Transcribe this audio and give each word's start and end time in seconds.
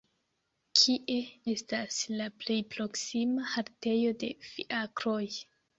Kie 0.79 1.17
estas 1.53 1.99
la 2.23 2.31
plej 2.41 2.59
proksima 2.73 3.53
haltejo 3.55 4.19
de 4.27 4.33
fiakroj! 4.53 5.25